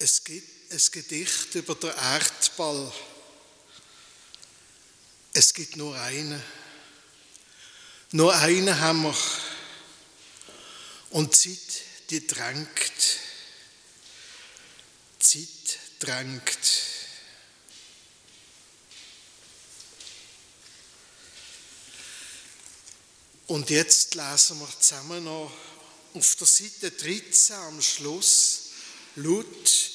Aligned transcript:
Es 0.00 0.22
gibt 0.22 0.72
ein 0.72 0.80
Gedicht 0.92 1.54
über 1.56 1.74
den 1.74 1.90
Erdball. 1.90 2.92
Es 5.32 5.52
gibt 5.52 5.76
nur 5.76 5.98
einen. 5.98 6.40
Nur 8.12 8.32
einen 8.32 8.78
haben 8.78 9.02
wir. 9.02 9.16
Und 11.10 11.34
Zeit, 11.34 11.82
die 12.10 12.24
drängt. 12.24 13.18
Zeit 15.18 15.78
drängt. 15.98 16.58
Und 23.48 23.70
jetzt 23.70 24.14
lesen 24.14 24.60
wir 24.60 24.68
zusammen 24.78 25.24
noch 25.24 25.52
auf 26.14 26.36
der 26.36 26.46
Seite 26.46 26.92
13 26.92 27.56
am 27.56 27.82
Schluss 27.82 28.67
laut 29.18 29.90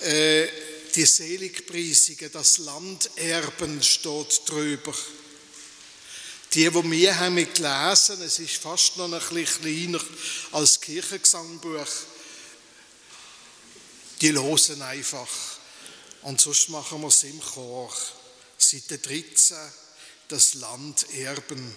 äh, 0.00 0.48
die 0.94 1.06
Seligpreisige, 1.06 2.28
das 2.30 2.58
Landerben 2.58 3.82
steht 3.82 4.42
drüber. 4.46 4.94
Die, 6.52 6.68
die 6.68 6.90
wir 6.90 7.18
haben 7.18 7.36
gelesen, 7.36 8.20
es 8.20 8.38
ist 8.38 8.56
fast 8.56 8.98
noch 8.98 9.10
ein 9.10 9.20
bisschen 9.20 9.62
kleiner 9.62 10.00
als 10.52 10.80
Kirchengesangbuch, 10.80 11.88
die 14.20 14.30
losen 14.30 14.82
einfach. 14.82 15.28
Und 16.22 16.40
sonst 16.40 16.68
machen 16.68 17.00
wir 17.00 17.08
es 17.08 17.22
im 17.24 17.40
Chor. 17.40 17.92
Seite 18.58 18.98
13, 18.98 19.56
das 20.28 20.54
Landerben. 20.54 21.74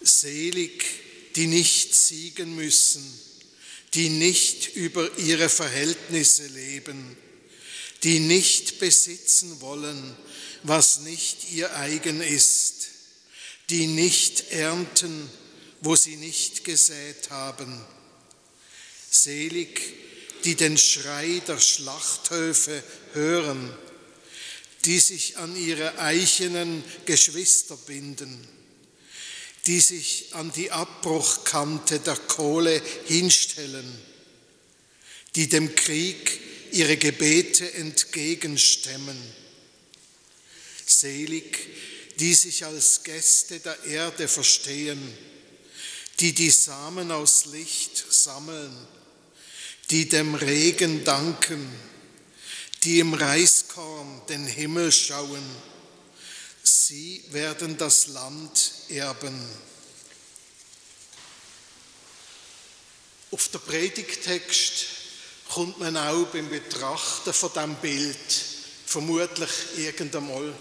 Selig, 0.00 1.03
die 1.36 1.46
nicht 1.46 1.94
siegen 1.94 2.54
müssen, 2.54 3.02
die 3.94 4.08
nicht 4.08 4.74
über 4.76 5.18
ihre 5.18 5.48
Verhältnisse 5.48 6.46
leben, 6.46 7.16
die 8.02 8.20
nicht 8.20 8.78
besitzen 8.78 9.60
wollen, 9.60 10.16
was 10.62 11.00
nicht 11.00 11.52
ihr 11.52 11.76
eigen 11.76 12.20
ist, 12.20 12.88
die 13.70 13.86
nicht 13.86 14.52
ernten, 14.52 15.28
wo 15.80 15.96
sie 15.96 16.16
nicht 16.16 16.64
gesät 16.64 17.30
haben. 17.30 17.80
Selig, 19.10 19.80
die 20.44 20.54
den 20.54 20.76
Schrei 20.76 21.40
der 21.46 21.60
Schlachthöfe 21.60 22.82
hören, 23.12 23.72
die 24.84 24.98
sich 24.98 25.38
an 25.38 25.56
ihre 25.56 25.98
eichenen 25.98 26.84
Geschwister 27.06 27.76
binden 27.76 28.46
die 29.66 29.80
sich 29.80 30.34
an 30.34 30.52
die 30.52 30.70
Abbruchkante 30.70 32.00
der 32.00 32.16
Kohle 32.16 32.82
hinstellen, 33.06 33.98
die 35.34 35.48
dem 35.48 35.74
Krieg 35.74 36.40
ihre 36.72 36.96
Gebete 36.96 37.72
entgegenstemmen. 37.74 39.18
Selig, 40.84 41.58
die 42.18 42.34
sich 42.34 42.64
als 42.64 43.02
Gäste 43.02 43.60
der 43.60 43.82
Erde 43.84 44.28
verstehen, 44.28 45.00
die 46.20 46.32
die 46.32 46.50
Samen 46.50 47.10
aus 47.10 47.46
Licht 47.46 48.04
sammeln, 48.10 48.72
die 49.90 50.08
dem 50.08 50.34
Regen 50.34 51.04
danken, 51.04 51.68
die 52.84 53.00
im 53.00 53.14
Reiskorn 53.14 54.22
den 54.28 54.46
Himmel 54.46 54.92
schauen, 54.92 55.42
Sie 56.66 57.22
werden 57.28 57.76
das 57.76 58.06
Land 58.06 58.72
erben. 58.88 59.38
Auf 63.30 63.48
der 63.48 63.58
Predigtext 63.58 64.86
kommt 65.50 65.78
man 65.78 65.94
auch 65.98 66.24
beim 66.28 66.48
Betrachten 66.48 67.34
von 67.34 67.52
dem 67.52 67.74
Bild 67.76 68.16
vermutlich 68.86 69.50
irgendeinmal. 69.76 70.54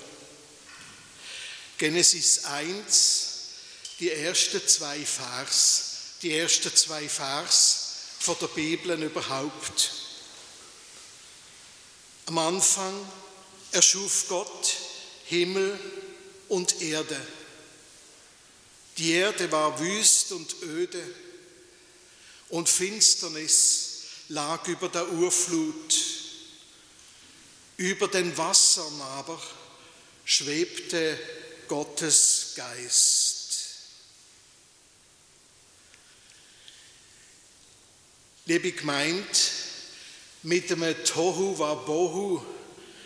Genesis 1.77 2.43
1, 2.43 3.27
die 4.01 4.11
ersten 4.11 4.67
zwei 4.67 5.05
Vers, 5.05 5.91
die 6.21 6.37
ersten 6.37 6.75
zwei 6.75 7.07
Vers 7.07 7.79
von 8.19 8.35
der 8.41 8.47
Bibel 8.47 9.01
überhaupt. 9.01 9.91
Am 12.25 12.37
Anfang 12.39 12.93
erschuf 13.71 14.25
Gott 14.27 14.75
Himmel 15.25 15.79
und 16.49 16.81
Erde. 16.81 17.19
Die 18.97 19.11
Erde 19.11 19.51
war 19.51 19.79
wüst 19.79 20.31
und 20.31 20.55
öde 20.63 21.03
und 22.49 22.69
Finsternis 22.69 23.93
lag 24.29 24.67
über 24.67 24.89
der 24.89 25.11
Urflut. 25.11 25.95
Über 27.77 28.07
den 28.07 28.37
Wassern 28.37 29.01
aber 29.01 29.41
schwebte 30.25 31.19
Gottes 31.67 32.53
Geist. 32.55 33.33
Liebe 38.45 38.73
gemeint, 38.73 39.51
mit 40.43 40.69
dem 40.69 40.83
Tohu 41.05 41.57
Wabohu 41.57 42.43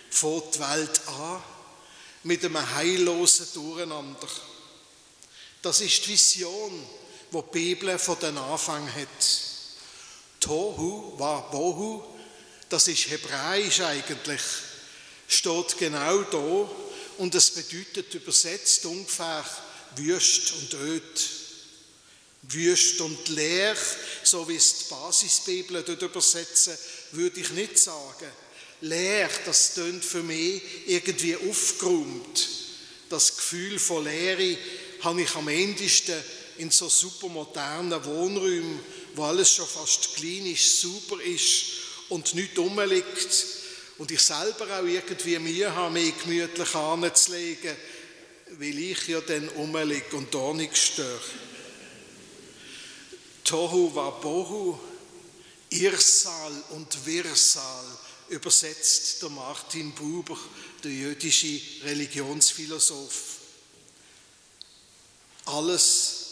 fängt 0.10 0.56
die 0.56 0.60
Welt 0.60 1.08
an 1.08 1.44
mit 2.28 2.44
einem 2.44 2.76
heillosen 2.76 3.48
Durcheinander. 3.54 4.28
Das 5.62 5.80
ist 5.80 6.06
die 6.06 6.10
Vision, 6.10 6.86
die 7.32 7.38
die 7.38 7.52
Bibel 7.52 7.98
von 7.98 8.20
den 8.20 8.38
Anfang 8.38 8.86
hat. 8.94 9.08
Tohu 10.40 11.18
wa 11.18 11.40
bohu, 11.40 12.04
das 12.70 12.90
ist 12.90 13.10
hebräisch 13.10 13.80
eigentlich, 13.80 14.42
steht 15.28 15.78
genau 15.78 16.22
da 16.24 16.70
und 17.18 17.34
es 17.34 17.52
bedeutet 17.52 18.14
übersetzt 18.14 18.86
ungefähr 18.86 19.46
wüst 19.96 20.52
und 20.52 20.74
öd. 20.74 21.30
Wüst 22.50 23.02
und 23.02 23.30
leer, 23.30 23.76
so 24.24 24.48
wie 24.48 24.56
es 24.56 24.80
die 24.80 24.84
Basisbibel 24.90 25.84
dort 25.84 26.02
übersetzen, 26.02 26.78
würde 27.12 27.40
ich 27.40 27.50
nicht 27.52 27.80
sagen 27.80 28.32
leer, 28.82 29.30
das 29.46 29.74
tönt 29.74 30.04
für 30.04 30.24
mich 30.24 30.62
irgendwie 30.86 31.36
aufgeräumt. 31.36 32.50
Das 33.10 33.36
Gefühl 33.36 33.80
von 33.80 34.04
Leere 34.04 34.58
habe 35.02 35.22
ich 35.22 35.36
am 35.36 35.48
endesten 35.48 36.16
in 36.58 36.72
so 36.72 36.90
supermodernen 36.90 38.04
Wohnräumen, 38.04 38.80
wo 39.16 39.24
alles 39.24 39.52
schon 39.52 39.68
fast 39.68 40.16
klinisch 40.16 40.72
super 40.72 41.22
ist 41.22 41.66
und 42.10 42.34
nichts 42.34 42.58
rumliegt. 42.58 43.46
Und 43.98 44.12
ich 44.12 44.22
selber 44.22 44.80
auch 44.80 44.86
irgendwie 44.86 45.40
Mühe 45.40 45.74
habe, 45.74 45.94
mich 45.94 46.14
gemütlich 46.22 46.76
anzulegen, 46.76 47.76
weil 48.60 48.80
ich 48.80 49.08
ja 49.08 49.22
dann 49.22 49.50
rumliege 49.50 50.16
und 50.16 50.34
da 50.34 50.54
nichts 50.54 50.80
störe. 50.80 51.22
Tohu 53.44 53.96
wa 53.96 54.10
Bohu, 54.10 54.78
Irsal 55.70 56.64
und 56.72 57.06
Wirsal 57.06 57.86
übersetzt 58.30 59.22
der 59.22 59.30
Martin 59.30 59.92
Buber, 59.94 60.38
der 60.84 60.92
jüdische 60.92 61.60
Religionsphilosoph. 61.84 63.38
Alles 65.46 66.26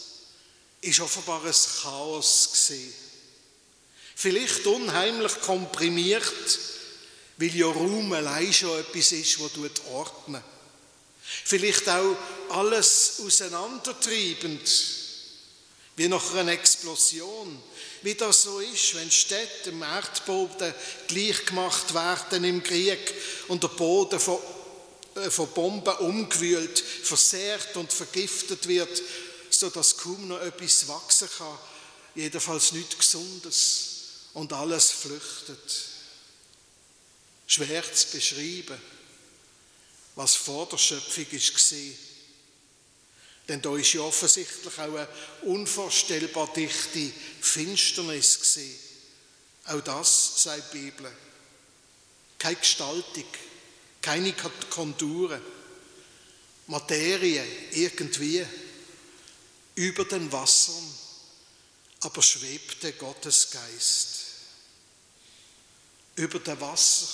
ist 0.80 1.00
offenbar 1.00 1.44
ein 1.44 1.54
Chaos 1.82 2.50
gesehen. 2.52 2.92
Vielleicht 4.14 4.66
unheimlich 4.66 5.40
komprimiert, 5.40 6.58
weil 7.36 7.54
ja 7.54 7.66
Raum 7.66 8.12
allein 8.12 8.52
schon 8.52 8.78
etwas 8.78 9.12
ist, 9.12 9.40
was 9.40 9.52
ordnet. 9.90 10.42
Vielleicht 11.44 11.88
auch 11.88 12.16
alles 12.50 13.20
auseinandertreibend, 13.24 14.68
wie 15.96 16.08
nach 16.08 16.34
einer 16.34 16.52
Explosion. 16.52 17.60
Wie 18.02 18.14
das 18.14 18.42
so 18.42 18.60
ist, 18.60 18.94
wenn 18.94 19.10
Städte 19.10 19.70
im 19.70 19.82
Erdboden 19.82 20.72
gleich 21.08 21.46
gemacht 21.46 21.92
werden 21.94 22.44
im 22.44 22.62
Krieg 22.62 23.14
und 23.48 23.62
der 23.62 23.68
Boden 23.68 24.20
von, 24.20 24.38
äh, 25.16 25.30
von 25.30 25.48
Bomben 25.48 25.96
umgewühlt, 25.96 26.78
versehrt 26.78 27.76
und 27.76 27.92
vergiftet 27.92 28.68
wird, 28.68 29.02
sodass 29.50 29.96
kaum 29.96 30.28
noch 30.28 30.40
etwas 30.40 30.86
wachsen 30.86 31.28
kann, 31.38 31.58
jedenfalls 32.14 32.72
nichts 32.72 32.98
Gesundes. 32.98 33.92
Und 34.34 34.52
alles 34.52 34.90
flüchtet. 34.90 35.78
Schwer 37.46 37.82
zu 37.94 38.08
beschreiben, 38.08 38.78
was 40.14 40.34
vor 40.34 40.68
der 40.68 40.76
Schöpfung 40.76 41.24
war 41.32 41.40
denn 43.48 43.62
da 43.62 43.76
ist 43.76 43.92
ja 43.92 44.00
offensichtlich 44.00 44.78
auch 44.78 44.82
eine 44.82 45.08
unvorstellbar 45.42 46.52
dichte 46.52 47.10
Finsternis 47.40 48.40
gesehen. 48.40 48.78
Auch 49.66 49.80
das 49.80 50.42
sagt 50.42 50.72
die 50.72 50.78
Bibel. 50.78 51.12
Keine 52.38 52.56
Gestaltung, 52.56 53.24
keine 54.02 54.34
Konturen, 54.70 55.40
Materie 56.66 57.44
irgendwie 57.72 58.44
über 59.76 60.04
den 60.04 60.30
Wassern, 60.32 60.94
aber 62.00 62.22
schwebte 62.22 62.92
Gottes 62.92 63.50
Geist 63.50 64.16
über 66.16 66.38
dem 66.38 66.60
Wasser, 66.60 67.08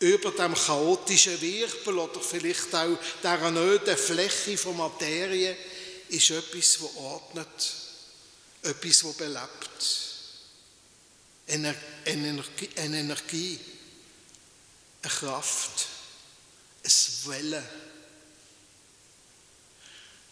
über 0.00 0.32
dem 0.32 0.54
chaotischen 0.54 1.40
Wirbel 1.40 1.98
oder 1.98 2.20
vielleicht 2.20 2.74
auch 2.74 2.98
der 3.22 3.50
nöten 3.50 3.96
Fläche 3.96 4.58
von 4.58 4.76
Materie 4.76 5.56
ist 6.08 6.30
etwas, 6.30 6.80
wo 6.80 6.90
ordnet, 7.00 7.72
etwas, 8.62 9.04
wo 9.04 9.12
belebt. 9.12 10.10
Eine 11.46 11.74
Energie, 12.04 12.70
eine, 12.76 12.98
Energie, 13.00 13.60
eine 15.02 15.12
Kraft, 15.12 15.86
ein 16.82 17.30
Wellen. 17.30 17.64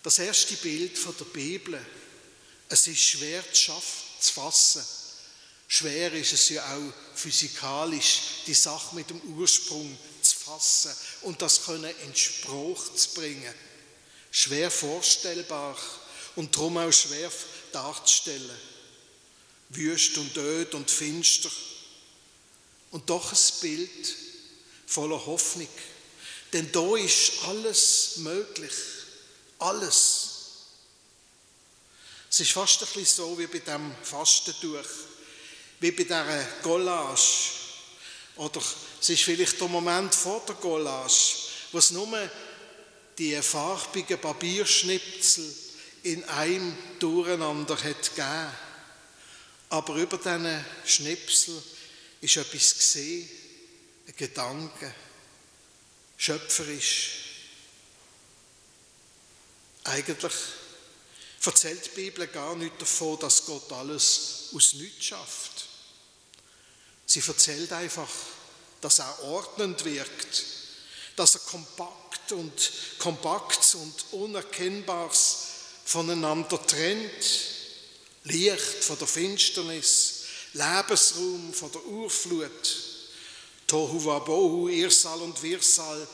Das 0.03 0.19
erste 0.19 0.55
Bild 0.55 0.99
von 0.99 1.17
der 1.17 1.25
Bibel, 1.27 1.79
es 2.69 2.87
ist 2.87 3.01
schwer 3.01 3.45
zu 3.53 3.73
fassen. 4.33 5.02
Schwer 5.75 6.13
ist 6.13 6.35
es 6.35 6.51
ja 6.51 6.63
auch 6.67 6.93
physikalisch, 7.15 8.21
die 8.47 8.53
Sache 8.53 8.95
mit 8.95 9.09
dem 9.09 9.23
Ursprung 9.39 9.97
zu 10.21 10.37
fassen 10.37 10.93
und 11.23 11.41
das 11.41 11.65
können 11.65 11.91
in 12.05 12.15
Spruch 12.15 12.93
zu 12.95 13.09
bringen. 13.15 13.55
Schwer 14.31 14.71
vorstellbar 14.71 15.75
und 16.37 16.55
darum 16.55 16.77
auch 16.77 16.93
schwer 16.93 17.33
darzustellen. 17.73 18.59
Wüst 19.71 20.19
und 20.19 20.37
öd 20.37 20.75
und 20.75 20.91
finster. 20.91 21.51
Und 22.91 23.09
doch 23.09 23.33
ein 23.33 23.61
Bild 23.63 24.17
voller 24.87 25.25
Hoffnung. 25.25 25.69
Denn 26.53 26.71
da 26.71 26.97
ist 26.99 27.45
alles 27.45 28.19
möglich. 28.19 28.75
Alles. 29.59 30.29
Es 32.29 32.41
ist 32.41 32.53
fast 32.53 32.83
ein 32.83 32.89
bisschen 32.93 33.25
so 33.25 33.39
wie 33.39 33.47
bei 33.47 33.61
dem 33.61 33.95
Fastentuch, 34.03 34.85
wie 35.83 35.91
bei 35.91 36.05
dieser 36.05 36.45
Collage. 36.63 37.21
Oder 38.37 38.63
es 39.01 39.09
ist 39.09 39.23
vielleicht 39.23 39.61
der 39.61 39.69
Moment 39.69 40.15
vor 40.15 40.43
der 40.47 40.55
Collage, 40.55 41.35
wo 41.73 41.79
es 41.79 41.91
nur 41.91 42.31
die 43.19 43.41
farbigen 43.43 44.21
Papierschnipsel 44.21 45.55
in 46.05 46.25
einem 46.25 46.77
Durcheinander 47.01 47.77
hat 47.77 48.15
gegeben. 48.15 48.53
Aber 49.71 49.95
über 49.97 50.19
diesen 50.19 50.65
Schnipsel 50.85 51.61
ist 52.21 52.37
etwas 52.37 52.75
gesehen, 52.79 53.29
ein 54.07 54.15
Gedanke, 54.17 54.95
schöpferisch. 56.17 57.19
Eigentlich 59.85 60.33
erzählt 61.45 61.87
die 61.87 62.03
Bibel 62.03 62.29
gar 62.29 62.55
nicht 62.55 62.81
davon, 62.81 63.19
dass 63.19 63.45
Gott 63.47 63.73
alles 63.73 64.51
aus 64.55 64.75
nichts 64.75 65.07
schafft. 65.07 65.62
Sie 67.13 67.23
erzählt 67.29 67.71
einfach, 67.75 68.09
dass 68.81 69.01
er 69.01 69.23
ordnend 69.25 69.85
wirkt, 69.85 70.45
dass 71.15 71.35
er 71.35 71.41
kompakt 71.41 72.33
und 72.33 72.73
kompakt 72.99 73.75
und 73.75 74.13
unerkennbares 74.13 75.37
voneinander 75.85 76.67
trennt, 76.67 77.11
Licht 78.25 78.85
von 78.85 78.99
der 78.99 79.07
Finsternis, 79.07 80.23
Lebensraum 80.55 81.53
von 81.53 81.71
der 81.73 81.85
Urflut, 81.85 82.77
Tohu 83.67 84.03
Wabohu, 84.07 84.69
Irsal 84.69 85.21
und 85.21 85.43
Wirsal, 85.43 86.09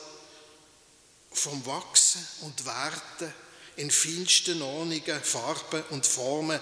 vom 1.31 1.65
Wachsen 1.65 2.27
und 2.41 2.65
Werden 2.65 3.33
in 3.77 3.89
feinsten 3.89 4.61
Ordnungen, 4.61 5.23
Farben 5.23 5.81
und 5.91 6.05
Formen, 6.05 6.59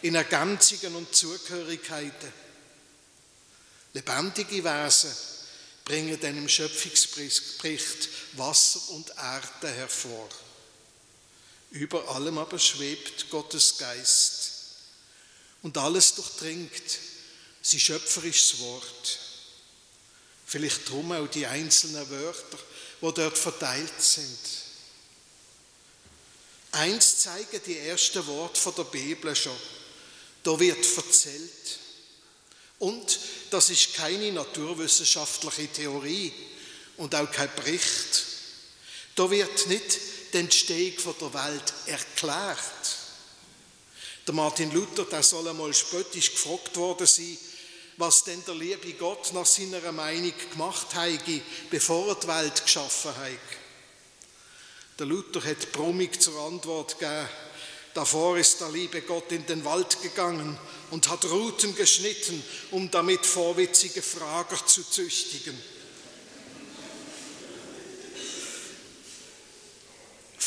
in 0.00 0.14
Ergänzungen 0.14 0.96
und 0.96 1.14
Zugehörigkeiten. 1.14 2.43
Lebendige 3.94 4.62
Wesen 4.64 5.12
bringen 5.84 6.18
dann 6.20 6.36
im 6.36 6.48
Schöpfungsbericht 6.48 8.08
Wasser 8.32 8.80
und 8.90 9.10
Erde 9.10 9.68
hervor. 9.68 10.28
Über 11.70 12.08
allem 12.08 12.38
aber 12.38 12.58
schwebt 12.58 13.30
Gottes 13.30 13.78
Geist 13.78 14.50
und 15.62 15.78
alles 15.78 16.14
durchdringt 16.14 16.98
sein 17.62 17.80
schöpferisches 17.80 18.58
Wort. 18.60 19.18
Vielleicht 20.46 20.88
drum 20.88 21.12
auch 21.12 21.26
die 21.26 21.46
einzelnen 21.46 22.08
Wörter, 22.10 22.58
wo 23.00 23.10
dort 23.10 23.38
verteilt 23.38 24.00
sind. 24.00 24.38
Eins 26.72 27.18
zeigen 27.18 27.60
die 27.66 27.78
ersten 27.78 28.26
Worte 28.26 28.72
der 28.72 28.84
Bibel 28.84 29.34
schon. 29.34 29.56
Da 30.42 30.58
wird 30.58 30.84
erzählt. 30.96 31.78
Und 32.78 33.18
das 33.50 33.70
ist 33.70 33.94
keine 33.94 34.32
naturwissenschaftliche 34.32 35.68
Theorie 35.68 36.32
und 36.96 37.14
auch 37.14 37.30
kein 37.30 37.54
Bericht. 37.56 38.24
Da 39.14 39.30
wird 39.30 39.66
nicht 39.68 39.98
die 40.32 40.38
Entstehung 40.38 41.14
der 41.20 41.34
Welt 41.34 41.72
erklärt. 41.86 42.96
Der 44.26 44.34
Martin 44.34 44.72
Luther, 44.72 45.04
der 45.04 45.22
soll 45.22 45.48
einmal 45.48 45.74
spöttisch 45.74 46.32
gefragt 46.32 46.76
worden 46.76 47.06
sein, 47.06 47.36
was 47.96 48.24
denn 48.24 48.42
der 48.44 48.54
liebe 48.54 48.92
Gott 48.94 49.32
nach 49.32 49.46
seiner 49.46 49.92
Meinung 49.92 50.32
gemacht 50.50 50.94
habe, 50.94 51.40
bevor 51.70 52.08
er 52.08 52.14
die 52.16 52.26
Welt 52.26 52.62
geschaffen 52.64 53.14
hat. 53.16 53.58
Der 54.98 55.06
Luther 55.06 55.44
hat 55.44 55.72
brummig 55.72 56.20
zur 56.20 56.40
Antwort 56.40 56.98
gegeben, 56.98 57.28
davor 57.94 58.36
ist 58.36 58.60
der 58.60 58.70
liebe 58.70 59.02
Gott 59.02 59.32
in 59.32 59.46
den 59.46 59.64
Wald 59.64 60.02
gegangen 60.02 60.58
und 60.90 61.08
hat 61.08 61.24
Ruten 61.24 61.74
geschnitten, 61.74 62.42
um 62.72 62.90
damit 62.90 63.24
vorwitzige 63.24 64.02
Frager 64.02 64.64
zu 64.66 64.82
züchtigen. 64.82 65.56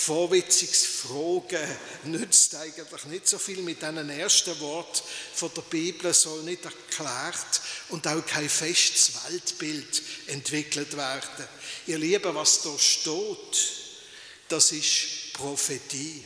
Vorwitziges 0.08 0.86
Fragen 0.86 1.68
nützt 2.06 2.56
eigentlich 2.56 3.04
nicht 3.08 3.28
so 3.28 3.38
viel 3.38 3.62
mit 3.62 3.82
diesen 3.82 4.10
ersten 4.10 4.58
Wort 4.62 5.04
von 5.34 5.52
der 5.54 5.64
Bibel, 5.64 6.14
soll 6.14 6.44
nicht 6.44 6.64
erklärt 6.64 7.62
und 7.90 8.08
auch 8.08 8.26
kein 8.26 8.48
festes 8.48 9.12
Weltbild 9.28 10.02
entwickelt 10.28 10.96
werden. 10.96 11.46
Ihr 11.88 11.98
Lieben, 11.98 12.34
was 12.36 12.62
da 12.62 12.80
steht, 12.80 13.72
das 14.48 14.72
ist 14.72 15.34
Prophetie. 15.34 16.24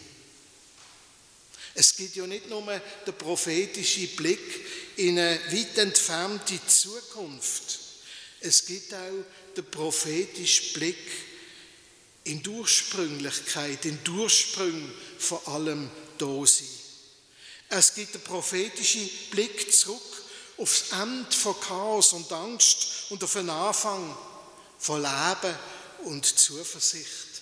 Es 1.74 1.96
gibt 1.96 2.16
ja 2.16 2.28
nicht 2.28 2.50
nur 2.50 2.64
den 3.06 3.18
prophetischen 3.18 4.10
Blick 4.16 4.40
in 4.98 5.18
eine 5.18 5.40
weit 5.52 5.78
entfernte 5.78 6.60
Zukunft. 6.68 7.80
Es 8.42 8.66
gibt 8.66 8.94
auch 8.94 9.56
den 9.56 9.66
prophetischen 9.72 10.74
Blick 10.74 10.98
in 12.24 12.46
Ursprünglichkeit, 12.46 13.86
in 13.86 14.00
Ursprung 14.10 14.92
vor 15.18 15.48
allem 15.48 15.90
da. 16.18 16.44
Es 17.70 17.94
gibt 17.94 18.16
den 18.16 18.22
prophetischen 18.22 19.10
Blick 19.32 19.74
zurück 19.74 20.02
aufs 20.58 20.92
Ende 20.92 21.32
von 21.32 21.60
Chaos 21.60 22.14
und 22.14 22.32
Angst 22.32 23.10
und 23.10 23.24
auf 23.24 23.34
den 23.34 23.50
Anfang 23.50 24.16
von 24.78 25.02
Leben 25.02 25.56
und 26.04 26.26
Zuversicht 26.26 27.42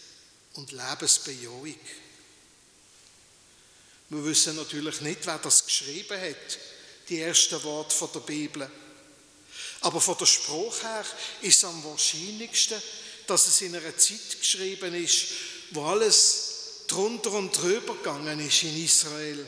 und 0.54 0.72
Lebensbejahung. 0.72 1.76
Wir 4.10 4.26
wissen 4.26 4.56
natürlich 4.56 5.02
nicht, 5.02 5.26
wer 5.26 5.38
das 5.38 5.66
geschrieben 5.66 6.20
hat, 6.20 6.60
die 7.10 7.20
ersten 7.20 7.64
Worte 7.64 8.10
der 8.14 8.20
Bibel. 8.22 8.70
Aber 9.82 10.02
von 10.02 10.18
der 10.18 10.26
Spruch 10.26 10.82
her 10.82 11.06
ist 11.42 11.58
es 11.58 11.64
am 11.64 11.84
wahrscheinlichsten, 11.84 12.82
dass 13.28 13.48
es 13.48 13.62
in 13.62 13.76
einer 13.76 13.96
Zeit 13.98 14.40
geschrieben 14.40 14.96
ist, 14.96 15.28
wo 15.72 15.86
alles 15.86 16.86
drunter 16.88 17.34
und 17.34 17.52
drüber 17.52 17.94
gegangen 17.96 18.40
ist 18.40 18.64
in 18.64 18.84
Israel, 18.84 19.48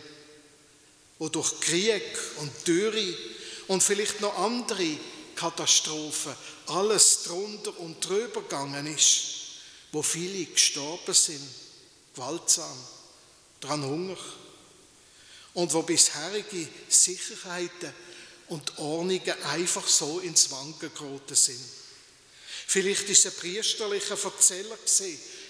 wo 1.18 1.28
durch 1.30 1.60
Krieg 1.60 2.04
und 2.38 2.52
Dürre 2.68 3.16
und 3.68 3.82
vielleicht 3.82 4.22
noch 4.22 4.38
andere 4.38 4.96
Katastrophen 5.36 6.36
alles 6.68 7.24
drunter 7.24 7.80
und 7.80 8.00
drüber 8.08 8.44
gegangen 8.44 8.86
ist, 8.86 9.24
wo 9.92 10.04
viele 10.04 10.46
gestorben 10.46 11.16
sind, 11.16 11.48
gewaltsam, 12.14 12.78
dran 13.60 13.84
Hunger 13.84 14.18
und 15.54 15.74
wo 15.74 15.82
bisherige 15.82 16.68
Sicherheiten 16.88 17.94
und 18.48 18.78
Ordnungen 18.78 19.44
einfach 19.44 19.88
so 19.88 20.20
ins 20.20 20.52
Wanken 20.52 20.94
geraten 20.94 21.36
sind. 21.36 21.60
Vielleicht 22.68 23.10
ist 23.10 23.26
es 23.26 23.34
ein 23.34 23.40
priesterlicher 23.40 24.18
Erzähler 24.24 24.78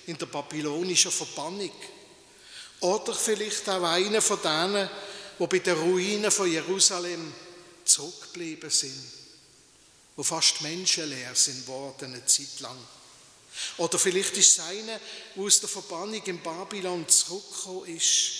in 0.08 0.18
der 0.18 0.26
babylonischen 0.26 1.12
Verbannung. 1.12 1.72
Oder 2.80 3.14
vielleicht 3.14 3.70
auch 3.70 3.84
einer 3.84 4.22
von 4.22 4.42
denen, 4.42 4.90
die 5.38 5.48
bei 5.48 5.60
den 5.60 5.78
Ruinen 5.78 6.32
von 6.32 6.52
Jerusalem 6.52 7.34
zurückgeblieben 7.86 8.70
sind, 8.70 9.04
wo 10.16 10.24
fast 10.24 10.62
menschenleer 10.62 11.36
sind 11.36 11.68
worden 11.68 12.14
eine 12.14 12.26
Zeit 12.26 12.60
lang. 12.60 12.78
Oder 13.78 14.00
vielleicht 14.00 14.38
ist 14.38 14.58
es 14.58 14.66
einer, 14.66 15.00
der 15.36 15.44
aus 15.44 15.60
der 15.60 15.70
Verbannung 15.70 16.24
in 16.24 16.42
Babylon 16.42 17.08
zurückgekommen 17.08 17.96
ist, 17.96 18.32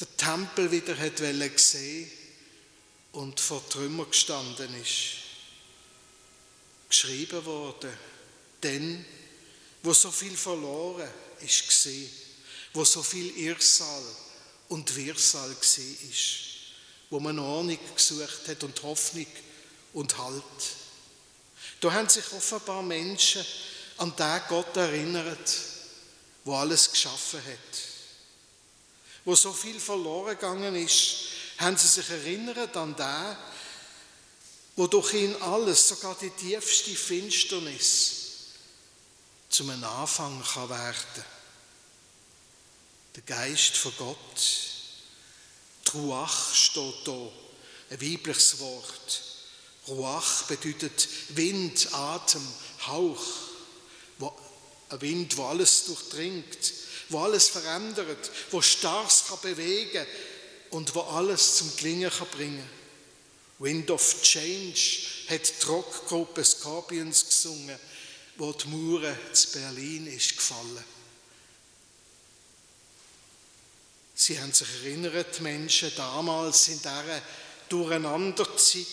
der 0.00 0.16
Tempel 0.16 0.70
wieder 0.70 0.96
hat 0.96 1.20
sehen 1.58 2.10
und 3.12 3.40
vor 3.40 3.66
Trümmer 3.68 4.04
gestanden 4.04 4.74
ist. 4.80 5.22
Geschrieben 6.88 7.44
worden, 7.44 7.92
denn 8.62 9.04
wo 9.82 9.94
so 9.94 10.10
viel 10.10 10.36
verloren 10.36 11.08
ist 11.40 11.66
gesehen, 11.66 12.10
wo 12.74 12.84
so 12.84 13.02
viel 13.02 13.36
Irrsal 13.38 14.02
und 14.68 14.94
Wirrsal 14.94 15.54
gesehen 15.54 15.96
ist, 16.10 16.28
wo 17.10 17.18
man 17.20 17.38
Ordnung 17.38 17.78
gesucht 17.94 18.48
hat 18.48 18.62
und 18.64 18.82
Hoffnung 18.82 19.26
und 19.94 20.18
Halt. 20.18 20.42
Da 21.80 21.92
haben 21.92 22.08
sich 22.08 22.30
offenbar 22.32 22.82
Menschen 22.82 23.44
an 23.98 24.14
den 24.16 24.40
Gott 24.48 24.76
erinnert, 24.76 25.54
wo 26.44 26.54
alles 26.54 26.90
geschaffen 26.90 27.40
hat. 27.40 27.95
Wo 29.26 29.34
so 29.34 29.52
viel 29.52 29.80
verloren 29.80 30.36
gegangen 30.36 30.76
ist, 30.76 31.16
haben 31.58 31.76
sie 31.76 31.88
sich 31.88 32.08
erinnert 32.08 32.76
an 32.76 32.94
den, 32.94 33.36
wo 34.76 34.86
durch 34.86 35.14
ihn 35.14 35.34
alles, 35.42 35.88
sogar 35.88 36.16
die 36.20 36.30
tiefste 36.30 36.94
Finsternis, 36.94 38.12
zum 39.48 39.70
Anfang 39.82 40.42
kann 40.44 40.70
werden. 40.70 41.24
Der 43.16 43.22
Geist 43.22 43.76
von 43.76 43.92
Gott. 43.98 44.66
Ruach 45.92 46.54
steht 46.54 46.94
da, 47.06 47.28
ein 47.90 48.00
weibliches 48.00 48.60
Wort. 48.60 49.22
Ruach 49.88 50.44
bedeutet 50.44 51.08
Wind, 51.30 51.92
Atem, 51.92 52.46
Hauch. 52.86 53.26
Ein 54.88 55.00
Wind, 55.00 55.36
wo 55.36 55.46
alles 55.46 55.86
durchdringt, 55.86 56.85
wo 57.08 57.20
alles 57.20 57.48
verändert, 57.48 58.30
wo 58.50 58.60
Stars 58.60 59.24
kann 59.28 59.40
bewegen 59.40 60.06
und 60.70 60.94
wo 60.94 61.02
alles 61.02 61.56
zum 61.56 61.76
Klingen 61.76 62.10
kann 62.10 62.28
bringen. 62.28 62.70
Wind 63.58 63.90
of 63.90 64.22
Change 64.22 65.02
hat 65.28 65.62
die 65.62 65.66
Rockgruppe 65.66 66.44
Scorpions 66.44 67.26
gesungen, 67.26 67.78
wo 68.36 68.52
die 68.52 68.68
Mauer 68.68 69.16
zu 69.32 69.52
Berlin 69.52 70.06
ist 70.08 70.36
gefallen. 70.36 70.84
Sie 74.14 74.40
haben 74.40 74.52
sich 74.52 74.68
erinnert, 74.82 75.38
die 75.38 75.42
Menschen 75.42 75.92
damals 75.96 76.68
in 76.68 76.78
dieser 76.78 77.22
Durcheinanderzeit, 77.68 78.86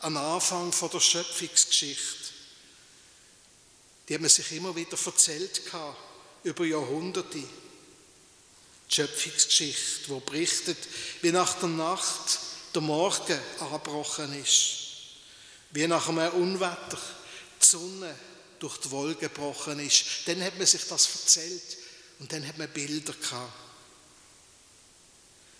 am 0.00 0.16
Anfang 0.16 0.72
der 0.92 1.00
Schöpfungsgeschichte. 1.00 2.30
Die 4.08 4.14
haben 4.14 4.28
sich 4.28 4.52
immer 4.52 4.74
wieder 4.74 4.96
erzählt 5.04 5.62
über 6.44 6.64
Jahrhunderte. 6.64 7.38
Die 7.38 8.94
Schöpfungsgeschichte, 8.94 10.08
wo 10.08 10.20
berichtet, 10.20 10.78
wie 11.22 11.30
nach 11.30 11.58
der 11.60 11.68
Nacht 11.68 12.38
der 12.74 12.82
Morgen 12.82 13.38
angebrochen 13.60 14.32
ist, 14.42 14.78
wie 15.70 15.86
nach 15.86 16.08
einem 16.08 16.32
Unwetter 16.32 16.98
die 17.60 17.66
Sonne 17.66 18.14
durch 18.58 18.78
die 18.78 18.90
Wolke 18.90 19.28
gebrochen 19.28 19.78
ist. 19.80 20.04
Dann 20.26 20.42
hat 20.42 20.58
man 20.58 20.66
sich 20.66 20.84
das 20.88 21.08
erzählt 21.08 21.78
und 22.18 22.32
dann 22.32 22.46
hat 22.46 22.58
man 22.58 22.68
Bilder 22.68 23.12
gehabt. 23.12 23.52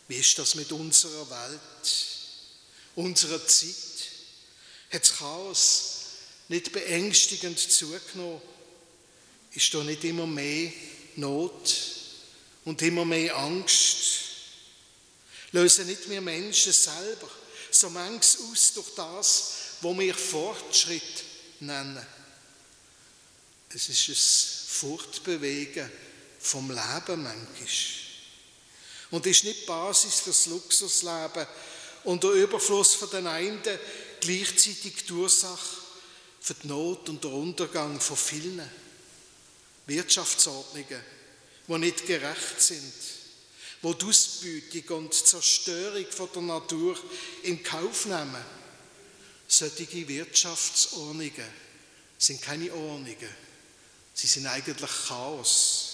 Wie 0.08 0.16
ist 0.16 0.38
das 0.38 0.56
mit 0.56 0.72
unserer 0.72 1.30
Welt, 1.30 2.06
unserer 2.96 3.46
Zeit? 3.46 3.76
Hat 4.92 5.02
das 5.02 5.16
Chaos 5.18 5.92
nicht 6.48 6.72
beängstigend 6.72 7.58
zugenommen? 7.58 8.42
Ist 9.52 9.74
da 9.74 9.82
nicht 9.82 10.04
immer 10.04 10.26
mehr 10.26 10.72
Not 11.16 11.74
und 12.64 12.80
immer 12.82 13.04
mehr 13.04 13.36
Angst? 13.36 13.78
Lösen 15.52 15.86
nicht 15.86 16.08
wir 16.08 16.20
Menschen 16.20 16.72
selber 16.72 17.28
so 17.70 17.90
manches 17.90 18.38
aus 18.40 18.72
durch 18.74 18.94
das, 18.94 19.52
was 19.80 19.98
wir 19.98 20.14
Fortschritt 20.14 21.24
nennen? 21.60 22.06
Es 23.74 23.88
ist 23.88 24.08
ein 24.08 24.68
Fortbewegen 24.68 25.90
vom 26.38 26.68
Leben 26.68 27.22
manchmal. 27.22 27.68
Und 29.10 29.26
ist 29.26 29.44
nicht 29.44 29.62
die 29.62 29.66
Basis 29.66 30.20
fürs 30.20 30.46
Luxusleben 30.46 31.46
und 32.04 32.22
der 32.22 32.30
Überfluss 32.30 32.94
von 32.94 33.10
den 33.10 33.26
einen 33.26 33.60
gleichzeitig 34.20 35.04
die 35.06 35.12
Ursache 35.12 35.76
für 36.40 36.54
die 36.54 36.68
Not 36.68 37.08
und 37.08 37.22
den 37.22 37.32
Untergang 37.32 38.00
von 38.00 38.16
vielen 38.16 38.68
Wirtschaftsordnungen, 39.90 41.00
die 41.68 41.78
nicht 41.78 42.06
gerecht 42.06 42.60
sind, 42.60 42.92
wo 43.82 43.92
die 43.92 44.06
Ausbeutung 44.06 45.04
und 45.04 45.14
Zerstörung 45.14 46.06
von 46.06 46.28
der 46.34 46.42
Natur 46.42 46.98
in 47.42 47.62
Kauf 47.62 48.06
nehmen. 48.06 48.44
Solche 49.46 50.08
Wirtschaftsordnungen 50.08 51.50
sind 52.18 52.40
keine 52.40 52.72
Ordnungen, 52.72 53.34
sie 54.14 54.26
sind 54.26 54.46
eigentlich 54.46 54.90
Chaos 55.08 55.90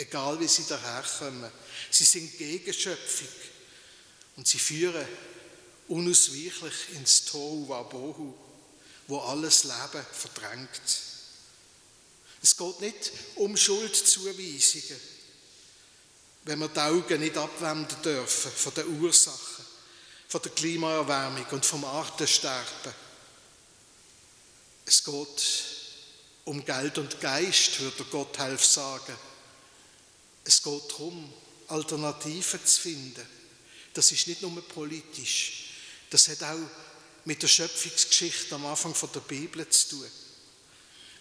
egal 0.00 0.40
wie 0.40 0.48
sie 0.48 0.66
daherkommen. 0.66 1.50
Sie 1.90 2.04
sind 2.04 2.36
Gegenschöpfung 2.38 3.28
und 4.36 4.48
sie 4.48 4.58
führen 4.58 5.06
unausweichlich 5.88 6.94
ins 6.94 7.24
Tohu 7.26 7.68
Wabohu, 7.68 8.34
wo 9.06 9.18
alles 9.18 9.64
Leben 9.64 10.06
verdrängt. 10.12 11.09
Es 12.42 12.56
geht 12.56 12.80
nicht 12.80 13.12
um 13.36 13.56
Schuldzuweisungen, 13.56 15.00
wenn 16.44 16.58
wir 16.58 16.68
die 16.68 16.80
Augen 16.80 17.20
nicht 17.20 17.36
abwenden 17.36 18.02
dürfen 18.02 18.50
von 18.50 18.74
den 18.74 19.00
Ursachen, 19.00 19.64
von 20.28 20.42
der 20.42 20.52
Klimaerwärmung 20.52 21.46
und 21.50 21.66
vom 21.66 21.84
Artensterben. 21.84 22.94
Es 24.86 25.04
geht 25.04 25.64
um 26.44 26.64
Geld 26.64 26.98
und 26.98 27.20
Geist, 27.20 27.78
würde 27.80 28.04
Gott 28.04 28.38
helfen 28.38 28.72
sagen. 28.72 29.16
Es 30.44 30.62
geht 30.62 30.90
darum, 30.90 31.32
Alternativen 31.68 32.64
zu 32.64 32.80
finden. 32.80 33.26
Das 33.92 34.10
ist 34.10 34.26
nicht 34.26 34.40
nur 34.42 34.60
politisch. 34.68 35.74
Das 36.08 36.28
hat 36.28 36.42
auch 36.42 36.58
mit 37.24 37.42
der 37.42 37.48
Schöpfungsgeschichte 37.48 38.54
am 38.54 38.66
Anfang 38.66 38.94
der 39.14 39.20
Bibel 39.20 39.68
zu 39.68 39.90
tun. 39.90 40.10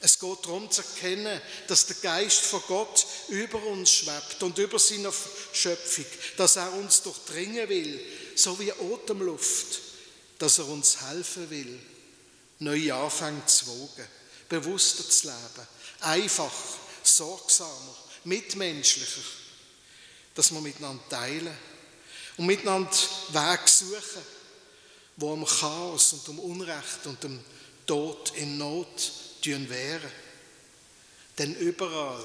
Es 0.01 0.17
geht 0.17 0.45
darum 0.45 0.71
zu 0.71 0.81
erkennen, 0.81 1.41
dass 1.67 1.85
der 1.87 1.97
Geist 1.97 2.41
von 2.41 2.61
Gott 2.67 3.05
über 3.27 3.61
uns 3.65 3.91
schwebt 3.91 4.41
und 4.41 4.57
über 4.57 4.79
seine 4.79 5.11
Schöpfung, 5.51 6.05
dass 6.37 6.55
er 6.55 6.71
uns 6.73 7.01
durchdringen 7.01 7.67
will, 7.67 7.99
so 8.35 8.57
wie 8.59 8.71
Atemluft, 8.71 9.81
dass 10.37 10.59
er 10.59 10.67
uns 10.67 11.01
helfen 11.01 11.49
will, 11.49 11.79
neue 12.59 12.95
Anfänge 12.95 13.45
zu 13.45 13.67
wagen, 13.67 14.07
bewusster 14.47 15.07
zu 15.09 15.27
leben, 15.27 15.67
einfach, 15.99 16.53
sorgsamer, 17.03 17.95
mitmenschlicher, 18.23 19.21
dass 20.33 20.51
wir 20.51 20.61
miteinander 20.61 21.03
teilen 21.09 21.57
und 22.37 22.45
miteinander 22.45 22.89
Wege 23.29 23.67
suchen, 23.67 24.21
wo 25.17 25.33
am 25.33 25.45
Chaos 25.45 26.13
und 26.13 26.27
dem 26.27 26.39
Unrecht 26.39 27.05
und 27.05 27.21
dem 27.21 27.43
Tod 27.85 28.31
in 28.35 28.57
Not 28.57 29.11
wären. 29.45 30.11
Denn 31.37 31.55
überall 31.55 32.23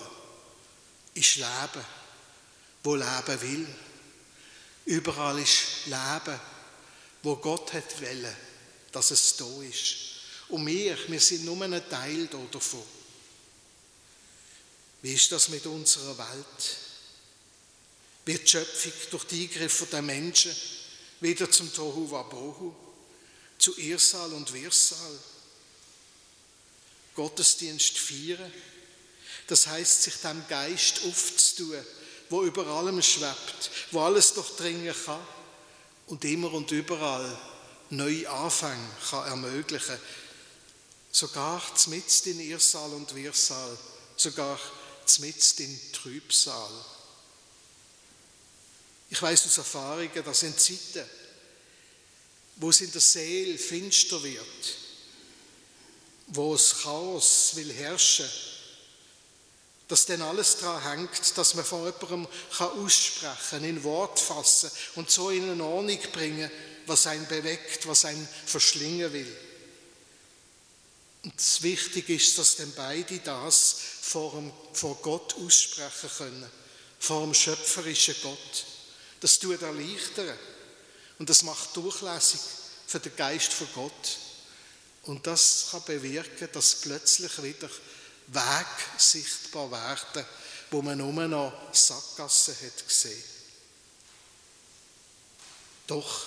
ist 1.15 1.37
Leben, 1.37 1.85
wo 2.83 2.97
Leben 2.97 3.41
will. 3.41 3.67
Überall 4.87 5.39
ist 5.39 5.87
Leben, 5.87 6.41
wo 7.23 7.37
Gott 7.37 7.73
hat 7.73 8.01
wollen, 8.03 8.37
dass 8.93 9.11
es 9.11 9.37
da 9.37 9.63
ist. 9.63 9.97
Und 10.49 10.67
wir, 10.67 10.97
wir 11.09 11.21
sind 11.21 11.45
nur 11.45 11.61
ein 11.63 11.89
Teil 11.89 12.27
davon. 12.27 12.83
Wie 15.03 15.15
ist 15.15 15.33
das 15.33 15.49
mit 15.49 15.65
unserer 15.67 16.17
Welt? 16.19 16.77
Wird 18.25 18.43
die 18.43 18.49
Schöpfung 18.49 18.93
durch 19.11 19.25
die 19.25 19.43
Eingriffe 19.43 19.87
der 19.87 20.03
Menschen 20.03 20.55
wieder 21.21 21.51
zum 21.51 21.73
Tohu 21.73 22.11
Wabohu, 22.11 22.75
zu 23.59 23.79
Irsal 23.79 24.33
und 24.33 24.53
Wirsal? 24.53 25.19
Gottesdienst 27.15 27.99
feiern, 27.99 28.53
das 29.47 29.67
heißt, 29.67 30.03
sich 30.03 30.15
dem 30.17 30.47
Geist 30.49 31.03
aufzutun, 31.05 31.85
wo 32.31 32.43
über 32.43 32.67
allem 32.67 33.01
schwebt, 33.03 33.71
wo 33.91 34.01
alles 34.01 34.33
durchdringen 34.35 34.95
kann 35.05 35.21
und 36.07 36.25
immer 36.25 36.53
und 36.53 36.71
überall 36.71 37.39
neue 37.91 38.29
Anfänge 38.29 38.89
kann 39.11 39.29
ermöglichen. 39.29 39.99
Sogar 41.13 41.63
mitten 41.87 42.31
in 42.31 42.41
Irsal 42.41 42.93
und 42.93 43.15
Wirsal, 43.15 43.79
sogar 44.17 44.59
mitten 45.21 45.63
in 45.63 45.93
Trübsal. 45.93 46.71
Ich 49.11 49.23
weiß 49.23 49.47
aus 49.47 49.59
Erfahrungen, 49.59 50.25
dass 50.25 50.43
in 50.43 50.59
Zeiten, 50.59 51.09
wo 52.57 52.71
es 52.71 52.81
in 52.81 52.91
der 52.91 53.01
Seele 53.01 53.59
finster 53.59 54.21
wird, 54.23 54.79
wo 56.29 56.55
es 56.55 56.83
Chaos 56.83 57.53
will 57.55 57.73
herrschen, 57.73 58.29
dass 59.89 60.07
dann 60.07 60.23
alles 60.23 60.57
daran 60.59 60.83
hängt, 60.83 61.37
dass 61.37 61.55
man 61.55 61.65
von 61.65 61.85
jemandem 61.85 62.27
aussprechen 62.59 63.37
kann, 63.51 63.65
in 63.65 63.85
Wort 63.85 64.19
fassen 64.19 64.71
und 64.95 65.11
so 65.11 65.31
in 65.31 65.51
eine 65.51 65.65
Ordnung 65.65 66.01
bringen, 66.13 66.51
was 66.87 67.07
einen 67.07 67.27
bewegt, 67.27 67.87
was 67.87 68.05
einen 68.05 68.29
verschlingen 68.47 69.13
will. 69.13 69.37
Und 71.25 71.35
das 71.37 71.63
Wichtige 71.63 72.15
ist, 72.15 72.37
dass 72.39 72.57
dann 72.57 72.73
beide 72.75 73.19
das 73.19 73.77
vor, 74.03 74.33
dem, 74.33 74.53
vor 74.73 74.97
Gott 74.97 75.35
aussprechen 75.37 76.11
können, 76.19 76.51
vor 76.99 77.23
dem 77.23 77.35
schöpferischen 77.35 78.15
Gott. 78.23 78.67
Das 79.21 79.39
tut 79.39 79.63
erleichtern 79.63 80.39
und 81.19 81.31
das 81.31 81.43
macht 81.43 81.75
durchlässig 81.77 82.41
für 82.87 83.01
den 83.01 83.17
Geist 83.17 83.53
von 83.53 83.69
Gott. 83.75 84.19
Und 85.07 85.27
das 85.27 85.69
kann 85.71 85.85
bewirken, 85.85 86.49
dass 86.53 86.77
plötzlich 86.77 87.43
wieder 87.43 87.69
Weg 88.29 88.67
sichtbar 88.97 89.71
werden, 89.71 90.27
wo 90.71 90.81
man 90.81 90.99
nur 90.99 91.13
noch 91.29 91.53
Sackgassen 91.73 92.55
hat 92.55 92.89
gesehen. 92.89 93.23
Doch 95.87 96.27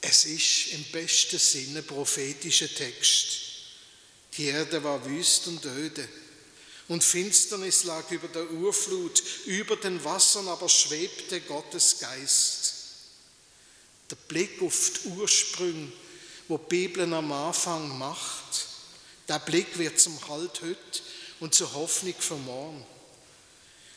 es 0.00 0.24
ist 0.24 0.68
im 0.68 0.84
besten 0.84 1.38
Sinne 1.38 1.82
prophetischer 1.82 2.72
Text. 2.74 3.28
Die 4.36 4.46
Erde 4.46 4.82
war 4.82 5.04
wüst 5.04 5.46
und 5.48 5.64
öde, 5.66 6.08
und 6.88 7.04
Finsternis 7.04 7.84
lag 7.84 8.10
über 8.10 8.26
der 8.26 8.50
Urflut, 8.50 9.22
über 9.46 9.76
den 9.76 10.02
Wassern 10.02 10.48
aber 10.48 10.68
schwebte 10.68 11.40
Gottes 11.42 11.98
Geist. 12.00 12.74
Der 14.10 14.16
Blick 14.16 14.60
auf 14.60 14.90
die 14.94 15.08
Ursprünge, 15.10 15.92
wo 16.50 16.58
die 16.58 16.64
Bibel 16.68 17.14
am 17.14 17.30
Anfang 17.30 17.96
macht, 17.96 18.66
der 19.28 19.38
Blick 19.38 19.78
wird 19.78 20.00
zum 20.00 20.18
Halt 20.28 20.60
heute 20.62 21.00
und 21.38 21.54
zur 21.54 21.72
Hoffnung 21.72 22.16
für 22.18 22.34
morgen. 22.34 22.84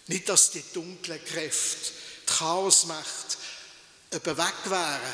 Nicht, 0.06 0.30
dass 0.30 0.52
die 0.52 0.64
dunklen 0.72 1.24
Kräfte, 1.26 1.92
die 2.22 2.32
Chaosmacht, 2.32 3.38
eben 4.12 4.38
weg 4.38 4.54
wären. 4.66 5.14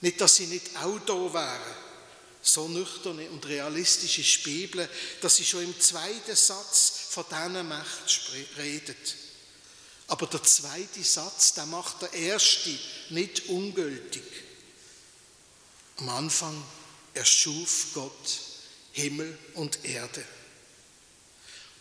Nicht, 0.00 0.20
dass 0.20 0.34
sie 0.34 0.46
nicht 0.46 0.76
auch 0.82 0.98
da 1.06 1.32
wären. 1.32 1.76
So 2.42 2.66
nüchtern 2.66 3.20
und 3.28 3.46
realistisch 3.46 4.18
ist 4.18 4.44
die 4.44 4.50
Bibel, 4.50 4.88
dass 5.20 5.36
sie 5.36 5.44
schon 5.44 5.62
im 5.62 5.80
zweiten 5.80 6.34
Satz 6.34 6.92
von 7.10 7.24
dieser 7.30 7.62
Macht 7.62 8.20
redet. 8.58 9.14
Aber 10.08 10.26
der 10.26 10.42
zweite 10.42 11.04
Satz, 11.04 11.54
der 11.54 11.66
macht 11.66 12.02
der 12.02 12.12
erste 12.12 12.76
nicht 13.10 13.46
ungültig. 13.46 14.24
Am 16.02 16.08
Anfang 16.08 16.60
erschuf 17.14 17.86
Gott 17.94 18.40
Himmel 18.90 19.38
und 19.54 19.84
Erde. 19.84 20.24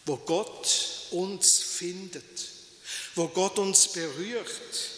Wo 0.05 0.15
Gott 0.15 1.07
uns 1.09 1.57
findet, 1.57 2.49
wo 3.15 3.27
Gott 3.29 3.57
uns 3.57 3.87
berührt, 3.87 4.91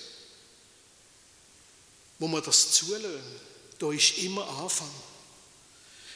wo 2.19 2.27
wir 2.27 2.41
das 2.41 2.73
zulassen, 2.73 3.39
da 3.79 3.93
ist 3.93 4.17
immer 4.17 4.45
Anfang. 4.59 4.93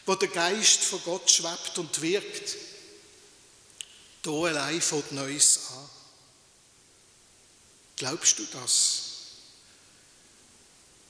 Wo 0.05 0.13
der 0.15 0.27
Geist 0.27 0.83
von 0.83 1.01
Gott 1.05 1.31
schwebt 1.31 1.77
und 1.77 2.01
wirkt, 2.01 2.57
da 4.21 4.31
allein 4.31 4.81
fängt 4.81 5.13
Neues 5.13 5.59
an. 5.71 5.89
Glaubst 7.95 8.37
du 8.37 8.45
das? 8.51 9.03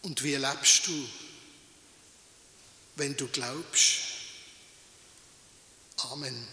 Und 0.03 0.21
wie 0.21 0.35
lebst 0.35 0.85
du, 0.85 1.09
wenn 2.97 3.15
du 3.15 3.27
glaubst? 3.27 3.99
Amen. 6.11 6.47